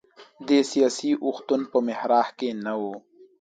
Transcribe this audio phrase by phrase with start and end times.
[0.47, 2.83] د سیاسي اوښتونونو په محراق کې نه و.